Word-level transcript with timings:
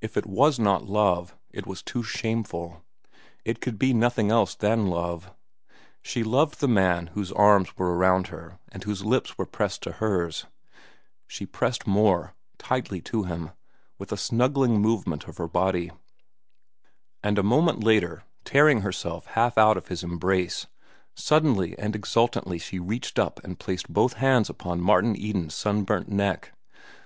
If 0.00 0.16
it 0.16 0.24
was 0.24 0.58
not 0.58 0.86
love, 0.88 1.36
it 1.50 1.66
was 1.66 1.82
too 1.82 2.02
shameful. 2.02 2.82
It 3.44 3.60
could 3.60 3.78
be 3.78 3.92
nothing 3.92 4.30
else 4.30 4.54
than 4.54 4.86
love. 4.86 5.32
She 6.00 6.24
loved 6.24 6.60
the 6.60 6.66
man 6.66 7.08
whose 7.08 7.30
arms 7.30 7.76
were 7.76 7.94
around 7.94 8.28
her 8.28 8.58
and 8.72 8.82
whose 8.82 9.04
lips 9.04 9.36
were 9.36 9.44
pressed 9.44 9.82
to 9.82 9.92
hers. 10.00 10.46
She 11.26 11.44
pressed 11.44 11.86
more 11.86 12.32
tightly 12.56 13.02
to 13.02 13.24
him, 13.24 13.50
with 13.98 14.12
a 14.12 14.16
snuggling 14.16 14.80
movement 14.80 15.28
of 15.28 15.36
her 15.36 15.46
body. 15.46 15.90
And 17.22 17.38
a 17.38 17.42
moment 17.42 17.84
later, 17.84 18.22
tearing 18.46 18.80
herself 18.80 19.26
half 19.26 19.58
out 19.58 19.76
of 19.76 19.88
his 19.88 20.02
embrace, 20.02 20.68
suddenly 21.14 21.78
and 21.78 21.94
exultantly 21.94 22.58
she 22.58 22.78
reached 22.78 23.18
up 23.18 23.44
and 23.44 23.60
placed 23.60 23.92
both 23.92 24.14
hands 24.14 24.48
upon 24.48 24.80
Martin 24.80 25.14
Eden's 25.18 25.52
sunburnt 25.54 26.08
neck. 26.08 26.54